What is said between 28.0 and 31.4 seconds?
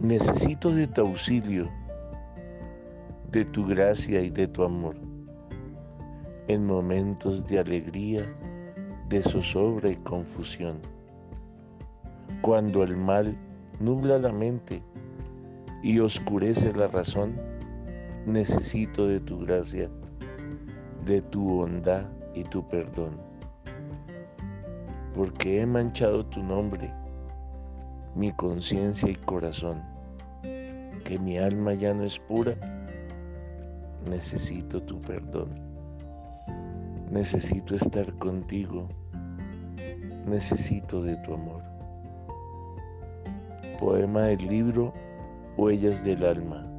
mi conciencia y corazón, que mi